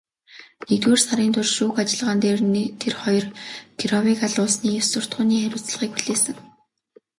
Нэгдүгээр 0.69 1.01
сарын 1.05 1.33
шүүх 1.55 1.75
ажиллагаан 1.81 2.19
дээр 2.23 2.39
тэр 2.81 2.95
хоёр 3.01 3.25
Кировыг 3.79 4.19
алуулсны 4.27 4.67
ёс 4.79 4.87
суртахууны 4.89 5.35
хариуцлагыг 5.41 5.91
хүлээсэн. 5.95 6.35